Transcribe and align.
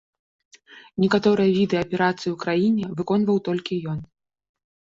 Некаторыя 1.03 1.49
віды 1.57 1.75
аперацый 1.83 2.29
у 2.31 2.37
краіне 2.45 2.91
выконваў 3.03 3.37
толькі 3.49 3.79
ён. 3.93 3.99